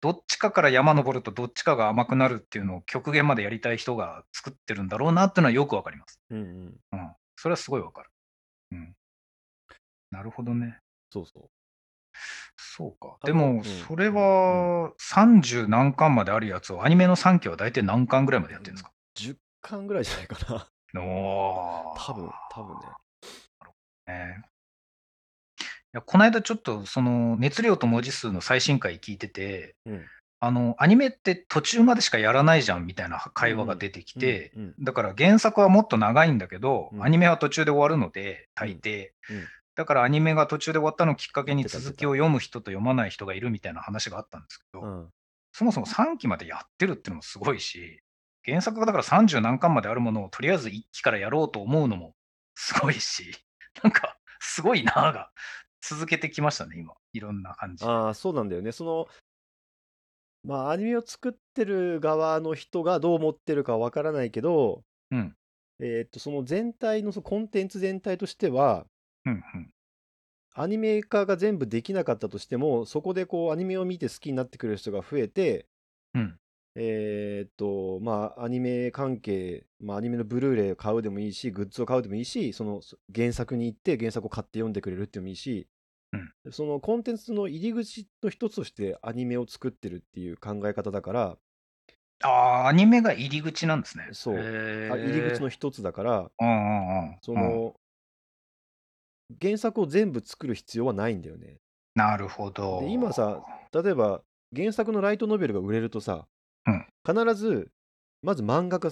[0.00, 6.18] どっちかから山登るとどっちかが甘くなるっていうのを極限までやりたい人が作ってるんだろうなっていうのはよくわかります。
[6.30, 6.74] うんうん。
[6.92, 7.12] うん。
[7.36, 8.10] それはすごいわかる。
[8.72, 8.94] うん。
[10.10, 10.78] なるほどね。
[11.10, 11.50] そうそう。
[12.56, 13.18] そうか。
[13.24, 20.70] でも、それは30何巻まであるやつを、アニメの3期は大体何巻ぐらいまでやってるんですか？10巻ぐらいじゃないかな。
[20.94, 21.02] おー。
[21.96, 22.82] 多分、多分ね。
[24.06, 24.44] ね。
[25.58, 30.04] いやこの間ちょっとその熱量と文字数の最新回聞いてて、うん。
[30.38, 37.02] あのアニメって途中までしかやらないじゃんみたいな会話が出てきて、うんうんだから原作はもっと長いんだけど、うん。
[37.02, 39.10] アニメは途中で終わるので、大抵。
[39.30, 39.46] うん。
[39.74, 45.08] だからアニメが途中で終わったのをきっかけに続きを読む人と読まない人がいるみたいな話があったんですけど、うん。
[45.52, 48.00] そもそも3期までやってるっていうのもすごいし、
[48.46, 52.14] 原作がだから30何巻まであるものをとりあえず1期からやろうと思うのも
[52.54, 53.32] すごいし、
[53.82, 55.30] なんかすごいなぁが
[55.80, 56.94] 続けてきましたね、今。
[57.12, 57.90] いろんな感じで。
[57.90, 58.72] ああ、そうなんだよね。
[58.72, 59.08] その、
[60.42, 65.36] まあ、アニメを作ってる側の人がどう思ってるかはわからないけど、うん。
[65.80, 68.86] えーっと、その全体のそのコンテンツ全体としては、
[69.24, 69.70] うんうん。
[70.54, 75.66] アニメ化が全部できなかったとしても、そこでこうアニメを見て好きになってくれる人が増えて、
[76.14, 76.38] うん。
[76.78, 85.68] えーっと、まあ、アニメ関係、まあ、アニメのブルーレイを買うでもいいし、グッズを買うでもいいし、そのそ原作に行って原作を買って読んでくれるってもいいし、
[86.50, 91.38] そのコンテンツの入り口の一つとしてアニメを作ってるっていう考え方だから、
[92.22, 94.08] ああ、アニメが入り口なんですね。
[94.12, 94.36] そう
[94.98, 97.08] 入り口の一つだから、うんうんうん。
[97.08, 97.74] うんその、
[99.40, 101.58] 原作を全部作る必要はないんだよね。
[101.94, 102.80] なるほど。
[102.80, 104.22] で今さ、例えば
[104.54, 106.26] 原作のライトノベルが売れるとさ、
[106.66, 107.70] うん必ず、
[108.22, 108.90] まず漫画化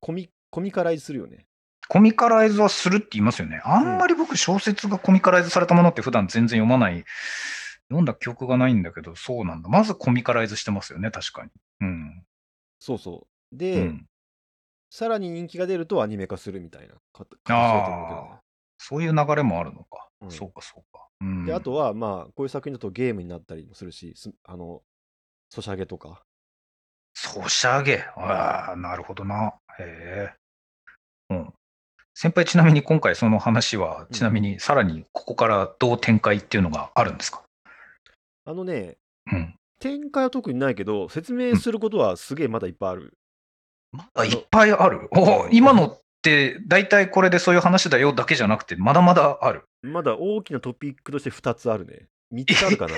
[0.00, 1.46] コミコミカライズするよね。
[1.88, 3.60] コミカライズはするって言いますよね。
[3.64, 7.04] あんまり僕、小説がコミカライズされたものって普段全然読まない、
[7.88, 9.68] 読んだ記憶がないんだけど、そうなんだ。
[9.68, 11.50] まずコミカライズしてますよね、確かに。
[11.80, 12.24] うん。
[12.78, 13.54] そうそう。
[13.54, 14.06] うで、ん、
[14.90, 18.40] さらに人気が出るとアニメ化するみたいなか形だと思うけどねああ、
[18.78, 20.08] そういう流れもあるのか。
[20.20, 21.06] うんそうか、そうか。
[21.20, 24.82] うん、で、あとは、まあ、こういう作品だとゲームになったりもするし、すあの、
[25.50, 26.24] ソシャゲとか。
[27.24, 28.04] ソシャゲ。
[28.16, 29.54] ああ、なるほどな。
[29.78, 30.34] へえ。
[31.30, 31.52] うん。
[32.14, 37.42] 先輩、ちなみに今回その話は、ちなみにさらにここからどう展開っていうのがあるんですか？
[38.44, 38.98] あのね、
[39.32, 39.54] うん。
[39.80, 43.14] 展開は特にないけど、説明することはすげえまだいっぱいある。
[44.14, 45.08] あいっぱいある？
[45.12, 49.64] お今のって、大体これでそういう話だよだけじゃなくて、まだまだある。
[49.82, 52.06] まだ大きなトピックとして2つあるね。
[52.32, 52.94] 3つあるかな。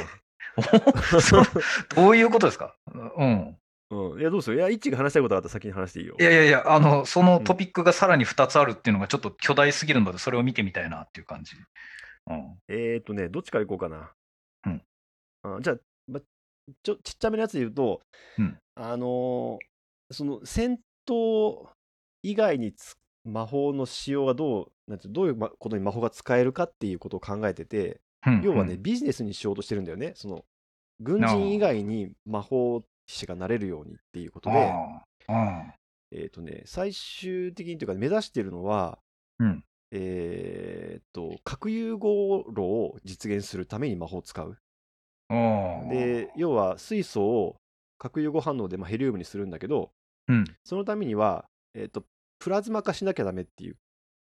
[1.15, 1.45] おそう
[1.95, 2.75] どういうことですか
[3.19, 3.57] うん。
[3.91, 4.21] うん。
[4.21, 4.57] いや、どうする？
[4.57, 6.23] いや、イッチが話したいことがあったら先に話していいよい。
[6.23, 11.57] やいやいや、あの、そのトピックがさらに2つあるっていうのがちょっと巨大すぎるので、それを見てみたいなっていう感じ。
[12.29, 12.59] うん。
[12.69, 14.11] えーっとね、どっちからいこうかな。
[14.67, 14.83] うん
[15.45, 15.77] あじゃあ、
[16.09, 16.21] ま、
[16.83, 18.01] ちょちっちゃめのやつで言うと、
[18.39, 19.67] うんあのー
[20.13, 21.67] その戦闘
[22.23, 22.95] 以外につ
[23.25, 30.13] 魔法の使用がどうなんていうどういうまことに魔法が使えるかっていうことを考えてて、うん要はね、うんビジネスにしようとしてるんだよね。
[30.17, 30.45] その
[31.01, 34.57] 軍人以外に魔法師がなれるようにっていうことで、
[36.13, 38.99] えーっとね、最終的にというか目指してるのは、
[39.39, 44.57] うんえーっと核融合炉を実現するために魔法を使う。
[45.91, 47.57] で、要は水素を
[47.99, 49.91] 核融合反応でまあヘリウムにするんだけど、
[50.29, 50.45] うん。
[50.65, 52.05] そのためには、えー、と
[52.39, 53.77] プラズマ化しなきゃダメっていう。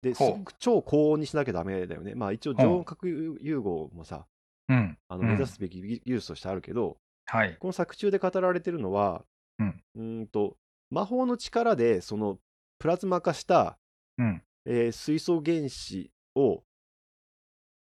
[0.03, 2.15] で、すごく超高温にしなきゃダメだよね。
[2.15, 4.27] まあ一応、うん常温核融合もさ、
[4.69, 4.99] うん。
[5.09, 6.97] あのうん目指すべき技術としてあるけど、
[7.31, 7.57] はい。
[7.59, 9.25] この作中で語られてるのは、
[9.59, 10.57] うんーんと
[10.91, 12.39] 魔法の力でその
[12.79, 13.79] プラズマ化した、
[14.17, 14.43] うん。
[14.65, 16.63] えー水素原子を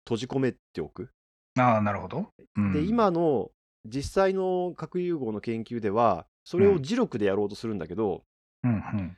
[0.05, 1.11] 閉じ込めておく。
[1.59, 2.28] ああ、なるほど。
[2.57, 3.50] うんで、今の
[3.85, 8.24] 実際の核融合の研究では、それを磁力でやろうとするんだけど、
[8.62, 9.16] うんうん。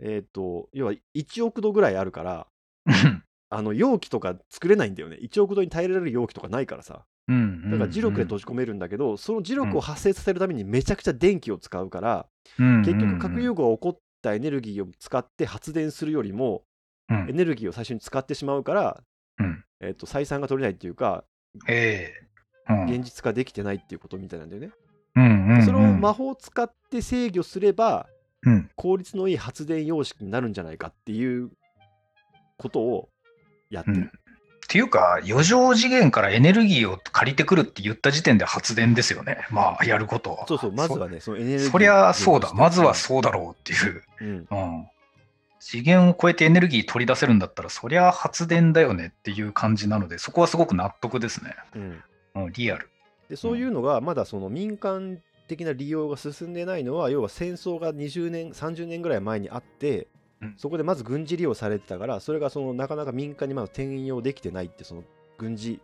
[0.00, 2.46] えっ、と、要は1億度ぐらいあるから、
[2.86, 3.24] うん
[3.54, 5.18] あの容器とか作れないんだよね。
[5.20, 7.04] 1億度に耐えられる容器とかないからさ。
[7.28, 7.70] うん。
[7.70, 12.26] だから磁力で閉じ込めるんだけど、その磁力を発生させるためにめちゃくちゃ電気を使うから、
[12.58, 16.62] 結局核融合が起こったエネルギーを使って発電するよりも、
[17.10, 19.02] うんエネルギーを最初に使ってしまうから、
[19.38, 19.64] うん。
[19.82, 21.24] えっと採算が取れないっていうか、
[21.68, 22.10] え
[22.68, 22.72] え。
[22.72, 24.70] うん現実化できてないっていうことみたいなんだよね。
[25.64, 28.06] それを魔法を使って制御すれば、
[28.44, 31.50] うん効率のいい発電様式になるんじゃないかっていう
[32.56, 33.11] ことを
[33.72, 33.96] やってる。
[33.96, 34.12] うん
[34.64, 39.46] っていうか、余剰次元からエネルギーを借りてくるって言った時点で発電ですよね。
[39.50, 40.46] まあ、やることは。
[40.46, 41.72] そうそう、まずはね、そのエネルギーそ。
[41.72, 42.54] そりゃそうだ。
[42.54, 42.94] まずはう。
[42.94, 44.02] そうだろうっていう。
[44.20, 44.86] うん、うん。
[45.60, 51.54] 次元を超えてエネルギー取り出せるんだったら、そりゃ発電だよねっていう感じなので、そこはすごく納得ですね。
[51.74, 52.02] うん。
[52.36, 52.88] うん、リアル。
[53.28, 60.06] でそういうのがまだその民間的な利用が進んでないのは要は戦争が20年30年ぐらい前にあって、うん
[60.56, 65.04] そこでまず軍事利用されてたからそれがそのなかなか民間にまだ転用できてないってその
[65.38, 65.80] 軍事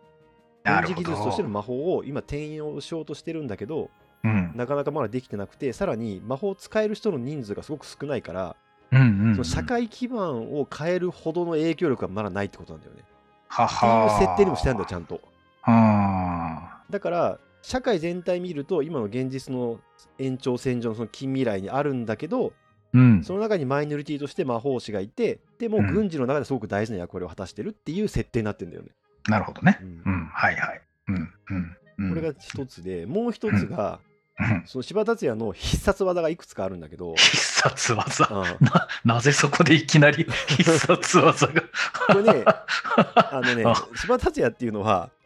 [0.64, 3.90] 軍事技術としての魔法を今転用しようとしてるんだけど
[4.25, 4.53] うん。
[4.55, 8.57] なかなかまだできてなくてさらに魔法を使える人の人数がすごく少ないから、
[8.92, 9.33] うんうん、うん。
[9.35, 13.03] その社会基盤を変えるほどの影響力がまだないってことなんだよね。
[13.49, 15.21] はっていうは設定にもしてあるんだよちゃんと。
[15.62, 19.81] あだから社会全体見ると今の現実の
[20.18, 22.53] 延長線上のその近未来にあるんだけどー
[22.94, 23.24] うん。
[23.24, 28.90] その中にマイノリティとして魔法師がいてでもうん軍事の中ですごく大事な役割を果たしてるっていう設定になってるんだよね。
[29.29, 29.85] なるほどねう。
[29.85, 30.27] んうん。
[30.27, 30.81] はいはい。
[31.09, 31.14] うん。
[31.51, 31.77] うん。
[31.98, 34.01] うんこれが一つでもう一つが
[34.40, 38.29] うんその柴達也の必殺技がいくつかあるんだけど、必殺技？
[38.31, 41.62] うんななぜそこでいきなり必殺技が？
[42.07, 45.18] これねあのねあ柴達也っていうのはあ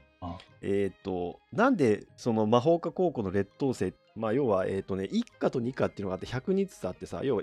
[0.63, 7.43] えっ、となんでその魔法科高校の劣等生まあ要はえっ、とね一課と二課っていうのがあって100人ずつあってさ要は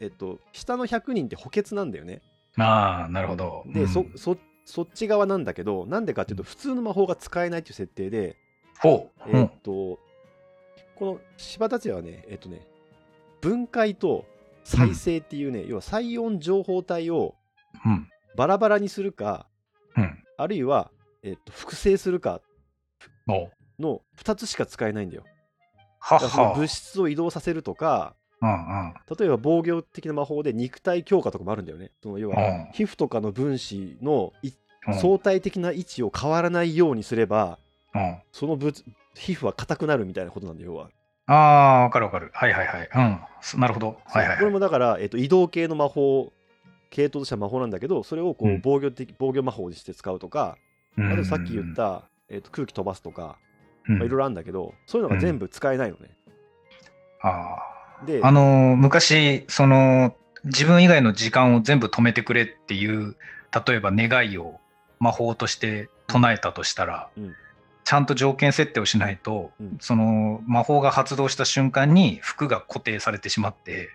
[0.00, 2.22] えっ、と下の100人って補欠なんだよね
[2.56, 3.64] ああ、なるほど。
[3.66, 8.36] で、うんそそそっち側なんだけどなんでかっていうと普通の魔法が使えないっていう設定で
[8.78, 9.28] ほう。
[9.28, 9.98] えっ、と、
[10.94, 12.66] この柴達也はねえっ、とね
[13.40, 14.26] 分解と
[14.64, 17.34] 再生っていうね、要は再音情報体を
[17.84, 18.08] うん。
[18.36, 19.48] バラバラにするか
[19.96, 20.24] うん。
[20.36, 20.90] あるいは、
[21.22, 22.40] えっと複製するか
[23.78, 25.24] の2つしか使えないんだよ。
[25.98, 26.54] はは。
[26.54, 28.94] 物質を移動させるとか、うんうん。
[29.18, 31.90] 例えば防御的な魔法で肉体強化とかもあるんだよね。
[32.02, 34.48] その要はうん皮膚とかの分子のい
[34.88, 37.58] うん相対的な位置を変わらないようにすれば、
[37.94, 38.82] うんその物
[39.14, 40.88] 皮膚は硬くなるみたいなことなんだよ、要は。
[41.26, 42.30] ああ、わかるわかる。
[42.32, 42.88] はいはいはい。
[42.94, 43.20] うん。
[43.40, 43.98] そなるほど。
[44.06, 44.52] はいはいこれはい。
[44.54, 46.32] もだから、えっと移動系の魔法、
[46.90, 50.56] 系統としては魔法なんだけど、それをこううん防御的、防御魔法にして使うとか、
[50.96, 53.36] うんあとさっき言っ、た、えっと空気飛ばすとか、
[53.88, 56.10] うんまあいろいろあるんだけど、そういうのが全部使えないのね。
[57.22, 57.58] あ
[58.06, 58.26] であ。
[58.26, 60.14] あのー、昔、その、
[60.44, 63.16] 自分以外の時間を全部止めてくれっていう、
[63.66, 64.60] 例えば願いを
[65.00, 67.34] 魔法として唱えたとしたら、うん
[67.82, 73.88] ちゃんと条件設定をしないと、うんその魔法が発動した瞬間に服が固定されてしまって、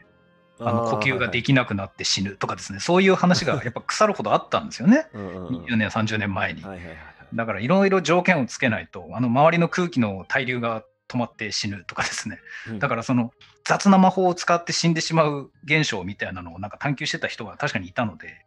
[0.60, 6.63] あの呼吸ができきなくなって死ぬとかですね、そういう話がやっぱ腐るほどあったんですよね、うんうんうん20年、30年前に。
[6.63, 7.14] はいはいはいはい。
[7.33, 13.31] だからいろいろ条件をつけないと、あの周りの空気の対流が止まって死ぬとかですね、うんだからその
[13.63, 18.45] 雑な魔法を使って死んでしまう現象みたいなのをなんか探求してた人が確かにいたので、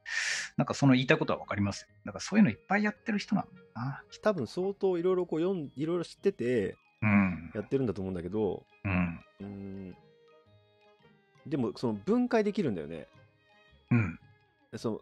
[0.57, 1.89] なんかその言いたいことは分かりますよ。
[2.05, 4.03] だからそういうのいっぱいやってる人なんだな。
[4.23, 7.51] 多分相当いろいろこう読んいろいろ知っててうん。
[7.55, 9.21] やってるんだと思うんだけどうん。
[9.41, 9.97] うーん
[11.47, 13.07] でもその分解できるんだよね
[13.91, 14.21] うん。
[14.77, 15.01] その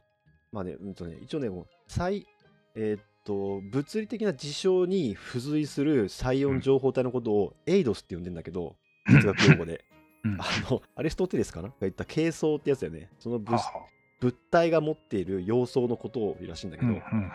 [0.53, 2.27] まあね,、うんとね一応ねもう再
[2.75, 9.85] えーっと物理的な事象に付随する細音情報体のことをエイドスって呼んでんだけど哲学用語で。
[10.25, 10.39] うん。
[10.41, 11.69] あのアリストテレスかな？
[11.69, 13.11] が言った形相ってやつだよね。
[13.19, 13.59] その物
[14.21, 17.33] 物体が持っている様相のことを言うらしいんだけど、うんうんうん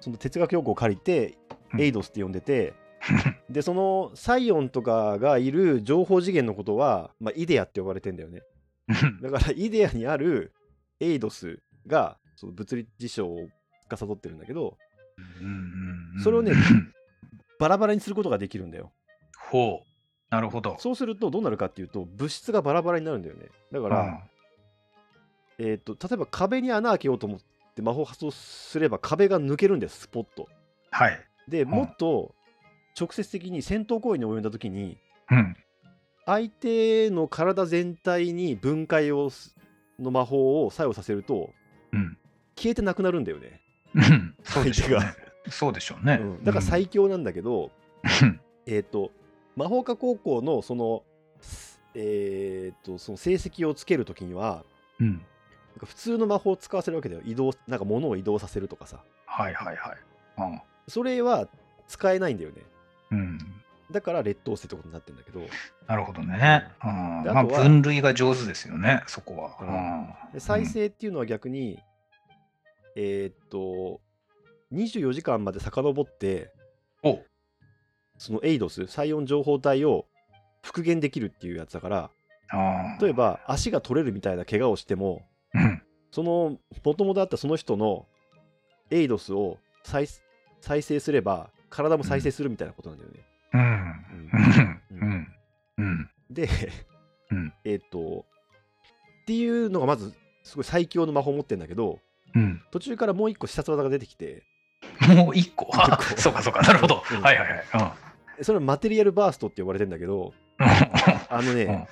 [0.00, 1.36] その哲学用語を借りて
[1.74, 1.80] うん。
[1.80, 2.74] エイドスって呼んでて、
[3.50, 8.42] でそのサイオンとかがいる情報次元のことは、まあ、イデアって呼ばれてんだよね。
[8.88, 9.20] うん。
[9.20, 10.52] だからイデアにある
[11.00, 13.48] エイドスがその物理事象を
[13.88, 14.76] 司ってるんだけど
[16.22, 16.52] それをね
[17.58, 18.92] バラバラにすることができるんだよ
[19.50, 19.92] ほう。
[20.30, 20.76] なるほど。
[20.78, 24.22] そうするとどうなるかっていうと物質がバラバラになるんだよねだから、
[25.58, 27.40] えー、と例えば壁に穴開けようと思っ
[27.74, 30.48] て魔法発動すれば壁が抜けるんですスポッと
[30.90, 31.20] はい。
[31.48, 32.34] でもっと
[32.98, 34.98] 直接的に戦闘行為に及んだ時に
[35.30, 35.56] うん。
[36.24, 39.54] 相手の体全体に分解をす
[39.98, 41.50] の魔法を作用させると
[41.92, 42.16] うん。
[42.56, 43.60] 消えてなくなるんだよね、
[43.94, 44.34] うん。
[44.44, 45.14] そうでしょう相ね。
[45.48, 46.18] そうでしょうね。
[46.20, 47.70] うんだから最強なんだけど、
[48.22, 49.10] うんえっ、と
[49.56, 51.02] 魔法科高校のその
[51.94, 54.64] えっ、とその成績をつけるときには
[55.00, 55.22] うん。
[55.78, 59.94] 普通の魔法を使わせるわけだよ移動なんか物を移動させるとかさはいはいは
[60.52, 60.62] い。
[60.86, 61.48] それは
[61.88, 62.56] 使えないんだよね
[63.10, 63.18] うん。
[63.18, 63.38] うん。
[63.90, 65.40] だから劣等生ってことになってるんだけど
[65.86, 66.68] なるほどね。
[66.84, 70.16] うん、であまあ分類が上手ですよね、そこは。
[70.32, 71.78] で再生っていうのは逆に、
[72.96, 74.00] えーっと
[74.72, 76.50] 24時間まで遡って
[78.18, 80.06] そのエイドス最温情報体を
[80.62, 82.10] 復元できるっていうやつだから
[82.50, 85.22] あ例えば足が取れるみたいな怪我をしても
[85.54, 85.82] うん。
[86.10, 88.06] そのもともとあったその人の
[88.90, 90.06] エイドスを再
[90.60, 93.20] 再生すれば体も再生するみたいなことなんだよね。
[93.54, 93.60] うん。
[94.92, 95.28] うんうん。
[95.78, 95.86] うん。
[95.86, 96.10] うん。
[96.30, 96.48] で、
[97.30, 98.26] うんえーっと
[99.22, 101.98] っていうのがまずすごい最強の魔法を持ってるんだけど
[102.34, 102.62] うん。
[102.70, 104.44] 途中からもう一個必殺技が出てきて
[105.14, 105.70] もう一個？
[105.74, 106.62] あそうかそうか。
[106.62, 107.02] なるほど。
[107.10, 107.94] うんはいはいは
[108.40, 108.44] い。
[108.44, 110.66] それはマテリアルバーストって呼ばれてんだけどうん。
[110.66, 111.88] あのね、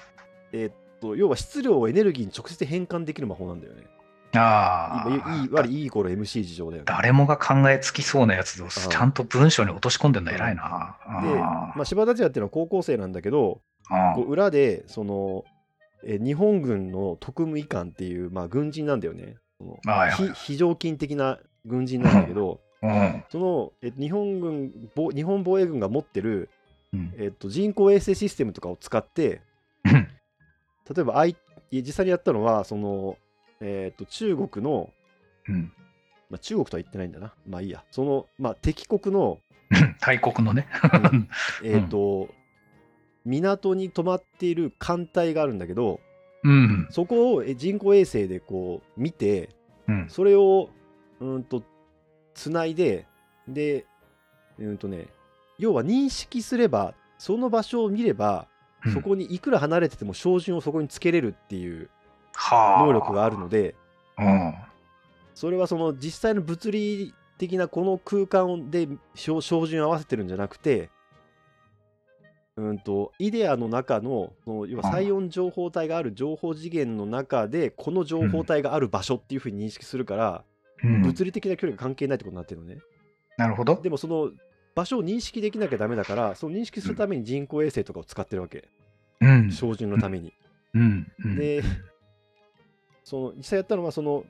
[0.53, 3.85] えーっと要は質量をエネルギーに直接変換できる魔法なんだよね。
[4.33, 5.45] あ今あ。
[5.45, 6.85] E 割り E イコール MC 事情だよね。
[6.87, 10.97] 誰もが考えつきそうなやつをちゃんと文章に落とし込んでんだ偉いな。
[11.23, 15.45] で、まあ、柴田達也っていうのは高校生なんだけどあこう裏でその
[16.05, 19.37] え日本軍の特務医官っていう、まあ、軍人なんだよね。
[20.17, 23.25] 非非常勤的な軍人なんだけどうん。
[23.29, 26.49] そのえ日本軍防日本防衛軍が持ってる、
[26.93, 27.15] うん。
[27.19, 29.43] えっと、人工衛星システムとかを使って
[29.85, 29.93] うん。
[29.93, 31.37] 例えばあい
[31.71, 33.17] 実際にやったのはその、
[33.61, 34.91] えっと中国の、
[35.49, 35.73] うん。
[36.31, 37.35] まあ、中国とは言ってないんだな。
[37.47, 37.85] まあいいや。
[37.91, 39.39] その、まあ、敵国の、
[40.01, 40.69] 大国のね。
[41.65, 42.29] えっと
[43.25, 46.01] 港に止まっている艦隊があるんだけど
[46.43, 46.89] うん。
[46.91, 49.51] そこをえ人工衛星でこう見て
[49.89, 50.07] うん。
[50.09, 50.71] それを
[51.21, 51.63] うんと
[52.35, 53.07] つないで
[53.49, 53.85] で
[54.59, 55.07] うんとね
[55.59, 58.47] 要は認識すればその場所を見れば
[58.85, 61.91] うんそこにいくら離れてても照準をそこにつけれるっていう
[62.33, 62.87] はあ。
[62.87, 63.75] 能力があるので
[64.19, 64.55] うん。
[65.35, 70.91] それはその実際の物理的なこの空間で照照準を合わせてるんじゃなくて
[72.61, 80.45] うんとイデアの中のその要は最温情報体がある情報次元の中でこの情報体がある場所っていうふうに認識するから、
[80.83, 82.79] うん物理的な距離が関係ないってことになってるのね。
[83.37, 83.79] なるほど。
[83.83, 84.31] でもその
[84.75, 88.67] 場所を認識できなきゃダメだからその認識するために人工衛星とかを使ってるわけ、
[89.21, 89.53] うん。
[89.53, 90.33] 照準のために。
[90.73, 91.13] うん。
[91.23, 91.63] うん、で
[93.05, 94.25] その実際やったのはその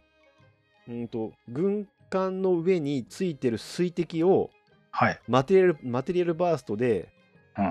[0.89, 4.51] うんと軍艦の上についてる水滴を
[4.91, 5.21] はい。
[5.29, 7.20] マテリアルマテリアルバーストでうん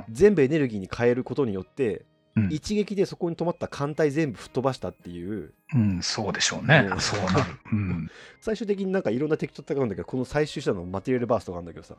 [0.10, 2.00] 全部エネルギーに変えることによって、
[2.36, 6.96] うん一撃でそこに止まった艦隊全部吹っ飛ばしたっていううん、そうでしょうねう。
[6.96, 7.60] んそうなる。
[7.74, 8.10] うん。
[8.40, 11.96] 最終的になんかいろんな敵と戦うんだけどこの最終手段のマテリアルバーストがあるんだけどさ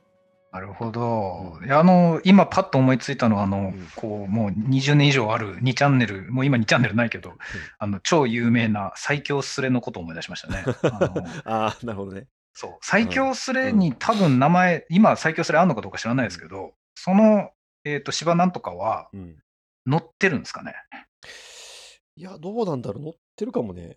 [0.52, 1.58] なるほど。
[1.60, 7.34] うんいやあの、今パッと思いついたのは、あの、んこう、もう20年以上ある2チャンネル、もう今2チャンネルないけど、
[7.78, 10.64] あの、超有名な最強スレのことを思い出しましたね。
[10.82, 12.78] あのああなるほどねそう。
[12.82, 17.50] 最強スレに多分名前、今最強スレあるのかどうか知らないですけど、その、
[17.84, 19.36] えっ、と、芝なんとかはうん。
[19.86, 20.74] 乗ってるんですかね？
[22.14, 23.02] いやどうなんだろう。
[23.02, 23.96] 乗ってるかもね。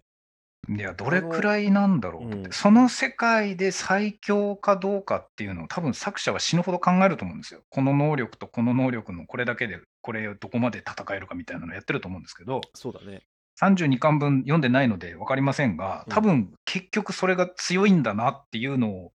[0.69, 2.51] いや、どれくらいなんだろうって、うん。
[2.53, 7.61] その世界で最強かどうかっていうのを多分作者は死ぬほど考えると思うんですよ。
[7.69, 13.23] この能力とこの能力のこれだけで、これをどこまで戦えるかみたいなのをやってると思うんですけど、そうだね。
[13.61, 16.13] 32巻分読んでないので分かりませんが、うん。
[16.13, 19.11] 多分結局それが強いんだなっていうのを、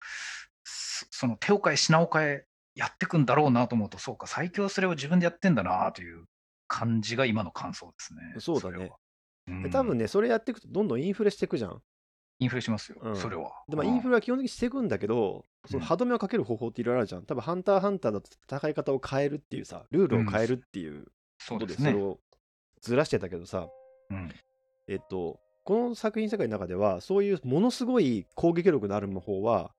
[0.63, 6.25] そその手を変え品を変えやってくんだろうなと思うと、そうか、最強それを自分でやってんだなという
[6.67, 8.21] 感じが今の感想ですね。
[8.39, 8.91] そうだね。
[9.47, 9.63] うん。
[9.63, 11.81] で多分ねそれやっていくとどんどんインフレしていくじゃん。
[12.39, 13.15] インフレしますよ、うん。
[13.15, 13.63] それは。
[13.69, 17.25] でまあインフレは基本的にしていくんだけど、その歯止めをかける方法っていろいろあるじゃん。
[17.25, 22.19] 多分ハンターハンターだと戦い方を変えるっていうさ、ルールを変えるっていうことそうでそれを
[22.81, 23.67] ずらしてたけどさ、
[24.09, 24.29] うん。
[24.87, 29.71] えっと、この作品世界の中では、そういうものすごい攻撃力のある魔法は、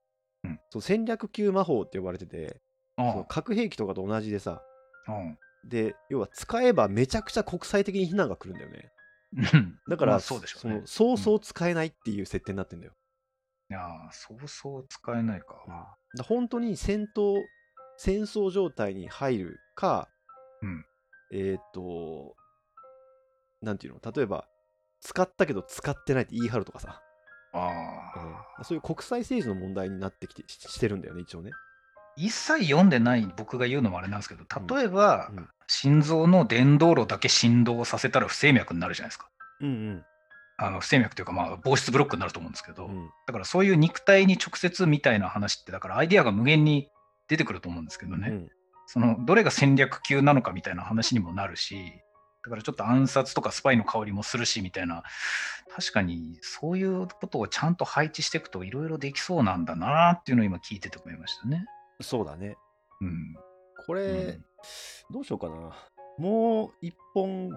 [0.43, 0.59] うん。
[0.69, 2.66] その戦略級魔法って呼ばれてて、あ
[2.97, 4.61] その核兵器とかと同じでさ、
[5.63, 8.91] で、要は使えばめちゃくちゃ国際的に非難が来るんだよね。
[9.53, 9.79] うん。
[9.89, 10.79] だから、まあそうでしょうね。
[10.79, 10.87] の。
[10.87, 12.93] そうそう使えないっていう設定になってんだよ。
[13.69, 15.97] いやーそうそう使えないか。
[16.17, 17.35] だ本当に戦闘
[17.97, 20.07] 戦争状態に入るか、
[20.61, 20.85] うん。
[21.33, 22.35] えーっ、と
[23.61, 24.11] なんていうの？
[24.11, 24.47] 例えば
[25.01, 27.01] 使ったけど使ってないって言い張るとかさ、
[27.53, 31.51] あそういう国際政治の問題になってきてししてるんだよね一応ね
[32.17, 34.43] 一切読んでない僕が言うのもあれなんですけど、
[34.75, 35.47] 例えば、うん。
[35.69, 39.27] 心臓の電動路だけ振動させたら不整脈になるじゃないですか。
[39.61, 40.03] うん
[40.59, 42.91] あの不整脈というか、まあ、防湿ブロックになると思うんですけど、うん。
[42.91, 46.89] うんだからそういう肉体に直接みたいな話って、だからアイディアが無限に
[47.27, 48.49] 出てくると思うんですけどね、うん。
[48.87, 51.75] そのどれが戦略級なのかみたいな話にもなるし、
[52.43, 55.03] だからちょっと暗殺とかスパイの香りもするしみたいな、
[55.75, 61.65] 確かにそういうことをちゃんと配置していくといろいろできそうなんだなっていうのを今聞いてて思いましたね。
[62.01, 62.57] そうだね。
[63.01, 63.35] うん。
[63.85, 64.43] これ、うん
[65.13, 65.71] どうしようかな。
[66.17, 67.51] もう一本、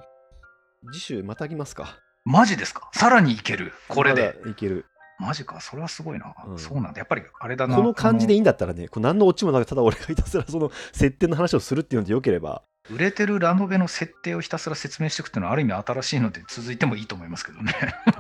[0.93, 1.99] 次週またぎますか。
[2.24, 2.91] マジですか？
[2.95, 3.72] さらにいける？
[3.88, 4.36] これで。
[4.49, 4.84] いける。
[5.18, 6.34] マジかそれはすごいな。
[6.47, 6.99] うんそうなんだ。
[6.99, 7.74] やっぱりあれだな。
[7.76, 17.74] この感じでいいいんだったらね、こう何のオチもなく、ただ俺がひたすらその設定の話をするっていうのでよければ、売れてるラノベの設定をひたすら説明していくっていうのはある意味新しいので続いてもいいと思いますけどね。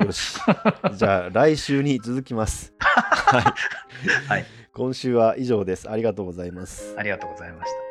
[0.04, 0.38] よし。
[0.94, 2.72] じゃあ来週に続きます。
[2.80, 3.44] はい。
[4.28, 4.46] はい
[4.80, 5.90] 今週は以上です。
[5.90, 6.94] ありがとうございます。
[6.96, 7.89] ありがとうございました。